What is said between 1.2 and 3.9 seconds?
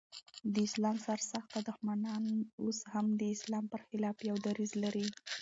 سخته دښمنان اوس هم د اسلام پر